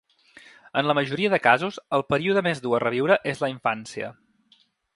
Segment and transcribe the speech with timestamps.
[0.79, 4.11] En la majoria de casos, el període més dur a reviure és la infància.